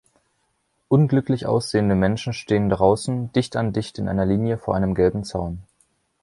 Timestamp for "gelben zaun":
4.95-5.59